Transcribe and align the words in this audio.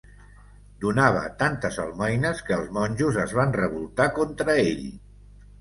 Donava 0.85 1.19
tantes 1.41 1.77
almoines 1.83 2.41
que 2.49 2.57
els 2.57 2.73
monjos 2.79 3.21
es 3.27 3.37
van 3.41 3.55
revoltar 3.61 4.09
contra 4.19 4.57
ell. 4.69 4.85